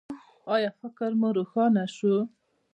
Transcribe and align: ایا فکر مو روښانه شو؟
ایا 0.53 0.69
فکر 0.79 1.11
مو 1.19 1.29
روښانه 1.37 1.83
شو؟ 1.95 2.15